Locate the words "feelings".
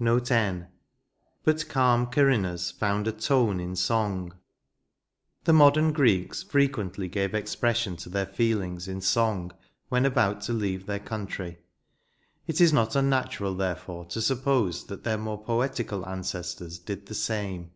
8.26-8.88